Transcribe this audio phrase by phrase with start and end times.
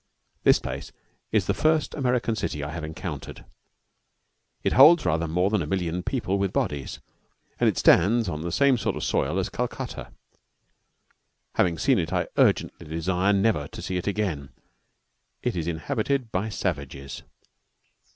[0.41, 0.91] This place
[1.31, 3.45] is the first American city I have encountered.
[4.63, 6.99] It holds rather more than a million of people with bodies,
[7.59, 10.11] and stands on the same sort of soil as Calcutta.
[11.53, 14.49] Having seen it, I urgently desire never to see it again.
[15.43, 17.21] It is inhabited by savages.